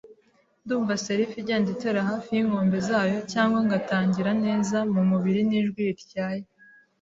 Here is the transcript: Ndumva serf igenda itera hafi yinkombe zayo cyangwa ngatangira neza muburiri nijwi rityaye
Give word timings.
Ndumva 0.63 0.93
serf 1.05 1.31
igenda 1.41 1.67
itera 1.75 1.99
hafi 2.09 2.29
yinkombe 2.35 2.77
zayo 2.89 3.17
cyangwa 3.31 3.59
ngatangira 3.67 4.31
neza 4.45 4.77
muburiri 4.93 5.41
nijwi 5.49 5.79
rityaye 5.89 6.43